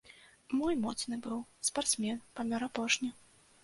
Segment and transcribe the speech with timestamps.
[0.61, 1.39] Мой моцны быў,
[1.71, 3.17] спартсмен, памёр апошні.